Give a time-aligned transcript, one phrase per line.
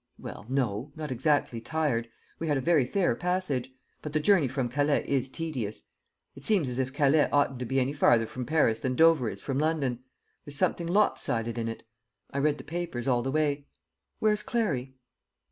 [0.17, 2.09] "Well, no; not exactly tired.
[2.39, 3.69] We had a very fair passage;
[4.01, 5.81] but the journey from Calais is tedious.
[6.33, 9.43] It seems as if Calais oughtn't to be any farther from Paris than Dover is
[9.43, 9.99] from London.
[10.43, 11.83] There's something lop sided in it.
[12.31, 13.67] I read the papers all the way.
[14.17, 14.95] Where's Clarry?"